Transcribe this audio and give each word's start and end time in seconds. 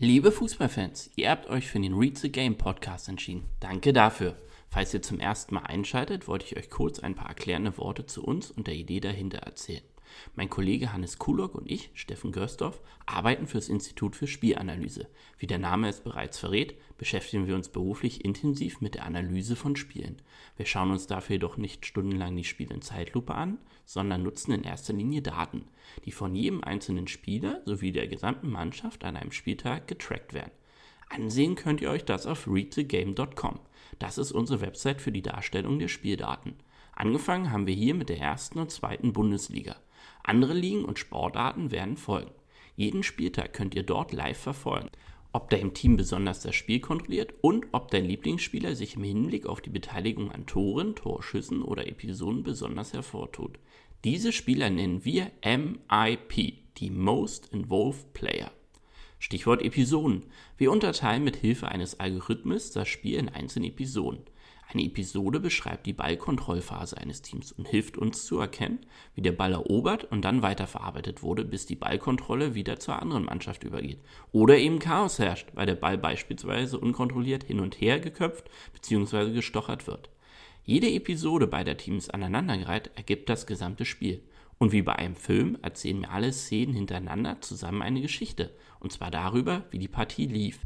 Liebe 0.00 0.32
Fußballfans, 0.32 1.12
ihr 1.14 1.30
habt 1.30 1.48
euch 1.48 1.68
für 1.68 1.78
den 1.78 1.94
Read 1.94 2.18
the 2.18 2.30
Game 2.30 2.58
Podcast 2.58 3.08
entschieden. 3.08 3.44
Danke 3.60 3.92
dafür. 3.92 4.36
Falls 4.68 4.92
ihr 4.92 5.02
zum 5.02 5.20
ersten 5.20 5.54
Mal 5.54 5.62
einschaltet, 5.62 6.26
wollte 6.26 6.46
ich 6.46 6.56
euch 6.56 6.68
kurz 6.68 6.98
ein 6.98 7.14
paar 7.14 7.28
erklärende 7.28 7.78
Worte 7.78 8.04
zu 8.04 8.24
uns 8.24 8.50
und 8.50 8.66
der 8.66 8.74
Idee 8.74 8.98
dahinter 8.98 9.38
erzählen. 9.38 9.84
Mein 10.34 10.50
Kollege 10.50 10.92
Hannes 10.92 11.18
Kulock 11.18 11.54
und 11.54 11.70
ich, 11.70 11.90
Steffen 11.94 12.32
Görsdorf, 12.32 12.80
arbeiten 13.06 13.46
für 13.46 13.58
das 13.58 13.68
Institut 13.68 14.16
für 14.16 14.26
Spielanalyse. 14.26 15.08
Wie 15.38 15.46
der 15.46 15.58
Name 15.58 15.88
es 15.88 16.00
bereits 16.00 16.38
verrät, 16.38 16.76
beschäftigen 16.98 17.46
wir 17.46 17.54
uns 17.54 17.68
beruflich 17.68 18.24
intensiv 18.24 18.80
mit 18.80 18.94
der 18.94 19.04
Analyse 19.04 19.56
von 19.56 19.76
Spielen. 19.76 20.22
Wir 20.56 20.66
schauen 20.66 20.90
uns 20.90 21.06
dafür 21.06 21.34
jedoch 21.34 21.56
nicht 21.56 21.86
stundenlang 21.86 22.36
die 22.36 22.44
Spiele 22.44 22.74
in 22.74 22.82
Zeitlupe 22.82 23.34
an, 23.34 23.58
sondern 23.84 24.22
nutzen 24.22 24.52
in 24.52 24.64
erster 24.64 24.92
Linie 24.92 25.22
Daten, 25.22 25.66
die 26.04 26.12
von 26.12 26.34
jedem 26.34 26.64
einzelnen 26.64 27.08
Spieler 27.08 27.62
sowie 27.64 27.92
der 27.92 28.08
gesamten 28.08 28.50
Mannschaft 28.50 29.04
an 29.04 29.16
einem 29.16 29.32
Spieltag 29.32 29.86
getrackt 29.88 30.34
werden. 30.34 30.52
Ansehen 31.08 31.54
könnt 31.54 31.80
ihr 31.80 31.90
euch 31.90 32.04
das 32.04 32.26
auf 32.26 32.48
readthegame.com. 32.48 33.60
Das 33.98 34.18
ist 34.18 34.32
unsere 34.32 34.60
Website 34.60 35.00
für 35.00 35.12
die 35.12 35.22
Darstellung 35.22 35.78
der 35.78 35.88
Spieldaten. 35.88 36.56
Angefangen 36.96 37.50
haben 37.50 37.66
wir 37.66 37.74
hier 37.74 37.94
mit 37.94 38.08
der 38.08 38.20
ersten 38.20 38.58
und 38.58 38.70
zweiten 38.70 39.12
Bundesliga. 39.12 39.76
Andere 40.22 40.54
Ligen 40.54 40.84
und 40.84 40.98
Sportarten 40.98 41.70
werden 41.70 41.96
folgen. 41.96 42.30
Jeden 42.76 43.02
Spieltag 43.02 43.52
könnt 43.52 43.74
ihr 43.74 43.82
dort 43.82 44.12
live 44.12 44.38
verfolgen, 44.38 44.90
ob 45.32 45.50
dein 45.50 45.74
Team 45.74 45.96
besonders 45.96 46.40
das 46.40 46.54
Spiel 46.54 46.80
kontrolliert 46.80 47.34
und 47.40 47.66
ob 47.72 47.90
dein 47.90 48.04
Lieblingsspieler 48.04 48.74
sich 48.74 48.96
im 48.96 49.04
Hinblick 49.04 49.46
auf 49.46 49.60
die 49.60 49.70
Beteiligung 49.70 50.30
an 50.30 50.46
Toren, 50.46 50.94
Torschüssen 50.94 51.62
oder 51.62 51.86
Episoden 51.88 52.42
besonders 52.42 52.92
hervortut. 52.92 53.58
Diese 54.04 54.32
Spieler 54.32 54.70
nennen 54.70 55.04
wir 55.04 55.30
MIP, 55.44 56.54
die 56.76 56.90
Most 56.90 57.52
Involved 57.52 58.12
Player. 58.12 58.52
Stichwort 59.18 59.62
Episoden. 59.62 60.24
Wir 60.58 60.70
unterteilen 60.70 61.24
mit 61.24 61.36
Hilfe 61.36 61.68
eines 61.68 61.98
Algorithmus 61.98 62.72
das 62.72 62.88
Spiel 62.88 63.18
in 63.18 63.28
einzelne 63.28 63.68
Episoden. 63.68 64.20
Eine 64.72 64.84
Episode 64.84 65.40
beschreibt 65.40 65.86
die 65.86 65.92
Ballkontrollphase 65.92 66.96
eines 66.98 67.22
Teams 67.22 67.52
und 67.52 67.68
hilft 67.68 67.96
uns 67.96 68.24
zu 68.24 68.38
erkennen, 68.38 68.86
wie 69.14 69.22
der 69.22 69.32
Ball 69.32 69.52
erobert 69.52 70.04
und 70.04 70.24
dann 70.24 70.42
weiterverarbeitet 70.42 71.22
wurde, 71.22 71.44
bis 71.44 71.66
die 71.66 71.76
Ballkontrolle 71.76 72.54
wieder 72.54 72.80
zur 72.80 73.00
anderen 73.00 73.26
Mannschaft 73.26 73.64
übergeht. 73.64 74.00
Oder 74.32 74.58
eben 74.58 74.78
Chaos 74.78 75.18
herrscht, 75.18 75.48
weil 75.54 75.66
der 75.66 75.76
Ball 75.76 75.98
beispielsweise 75.98 76.78
unkontrolliert 76.78 77.44
hin 77.44 77.60
und 77.60 77.80
her 77.80 78.00
geköpft 78.00 78.50
bzw. 78.72 79.32
gestochert 79.32 79.86
wird. 79.86 80.10
Jede 80.64 80.90
Episode 80.90 81.46
beider 81.46 81.76
Teams 81.76 82.08
aneinandergereiht 82.08 82.90
ergibt 82.94 83.28
das 83.28 83.46
gesamte 83.46 83.84
Spiel. 83.84 84.22
Und 84.56 84.72
wie 84.72 84.82
bei 84.82 84.96
einem 84.96 85.16
Film 85.16 85.58
erzählen 85.62 86.00
mir 86.00 86.10
alle 86.10 86.32
Szenen 86.32 86.74
hintereinander 86.74 87.40
zusammen 87.42 87.82
eine 87.82 88.00
Geschichte, 88.00 88.54
und 88.80 88.92
zwar 88.92 89.10
darüber, 89.10 89.64
wie 89.70 89.78
die 89.78 89.88
Partie 89.88 90.26
lief. 90.26 90.60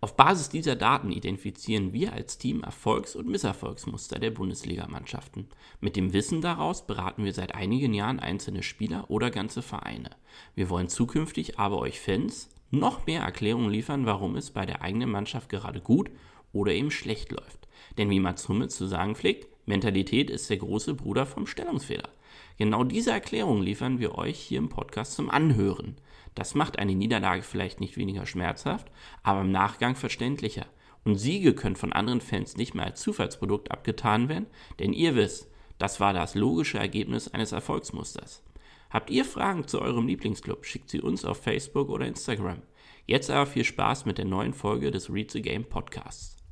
Auf 0.00 0.16
Basis 0.16 0.48
dieser 0.48 0.76
Daten 0.76 1.10
identifizieren 1.10 1.92
wir 1.92 2.12
als 2.12 2.38
Team 2.38 2.62
Erfolgs- 2.62 3.16
und 3.16 3.26
Misserfolgsmuster 3.28 4.18
der 4.18 4.30
Bundesligamannschaften. 4.30 5.48
Mit 5.80 5.96
dem 5.96 6.12
Wissen 6.12 6.40
daraus 6.40 6.86
beraten 6.86 7.24
wir 7.24 7.32
seit 7.32 7.54
einigen 7.54 7.94
Jahren 7.94 8.20
einzelne 8.20 8.62
Spieler 8.62 9.10
oder 9.10 9.30
ganze 9.30 9.62
Vereine. 9.62 10.10
Wir 10.54 10.68
wollen 10.68 10.88
zukünftig 10.88 11.58
aber 11.58 11.78
euch 11.78 12.00
Fans 12.00 12.50
noch 12.70 13.06
mehr 13.06 13.22
Erklärungen 13.22 13.70
liefern, 13.70 14.06
warum 14.06 14.36
es 14.36 14.50
bei 14.50 14.66
der 14.66 14.82
eigenen 14.82 15.10
Mannschaft 15.10 15.48
gerade 15.48 15.80
gut 15.80 16.10
oder 16.52 16.72
eben 16.72 16.90
schlecht 16.90 17.32
läuft. 17.32 17.68
Denn 17.96 18.10
wie 18.10 18.20
Mats 18.20 18.48
Hummels 18.48 18.76
zu 18.76 18.86
sagen 18.86 19.14
pflegt, 19.14 19.53
Mentalität 19.66 20.30
ist 20.30 20.50
der 20.50 20.58
große 20.58 20.94
Bruder 20.94 21.26
vom 21.26 21.46
Stellungsfehler. 21.46 22.10
Genau 22.58 22.84
diese 22.84 23.12
Erklärung 23.12 23.62
liefern 23.62 23.98
wir 23.98 24.16
euch 24.16 24.38
hier 24.38 24.58
im 24.58 24.68
Podcast 24.68 25.14
zum 25.14 25.30
Anhören. 25.30 25.96
Das 26.34 26.54
macht 26.54 26.78
eine 26.78 26.94
Niederlage 26.94 27.42
vielleicht 27.42 27.80
nicht 27.80 27.96
weniger 27.96 28.26
schmerzhaft, 28.26 28.90
aber 29.22 29.40
im 29.42 29.52
Nachgang 29.52 29.94
verständlicher. 29.94 30.66
Und 31.04 31.16
Siege 31.16 31.54
können 31.54 31.76
von 31.76 31.92
anderen 31.92 32.20
Fans 32.20 32.56
nicht 32.56 32.74
mehr 32.74 32.86
als 32.86 33.00
Zufallsprodukt 33.00 33.70
abgetan 33.70 34.28
werden, 34.28 34.46
denn 34.78 34.92
ihr 34.92 35.14
wisst, 35.14 35.50
das 35.78 36.00
war 36.00 36.12
das 36.12 36.34
logische 36.34 36.78
Ergebnis 36.78 37.28
eines 37.28 37.52
Erfolgsmusters. 37.52 38.42
Habt 38.90 39.10
ihr 39.10 39.24
Fragen 39.24 39.66
zu 39.66 39.80
eurem 39.80 40.06
Lieblingsclub, 40.06 40.64
schickt 40.64 40.88
sie 40.88 41.00
uns 41.00 41.24
auf 41.24 41.42
Facebook 41.42 41.88
oder 41.88 42.06
Instagram. 42.06 42.62
Jetzt 43.06 43.30
aber 43.30 43.46
viel 43.46 43.64
Spaß 43.64 44.06
mit 44.06 44.18
der 44.18 44.24
neuen 44.24 44.54
Folge 44.54 44.90
des 44.90 45.12
Read 45.12 45.30
the 45.30 45.42
Game 45.42 45.64
Podcasts. 45.64 46.43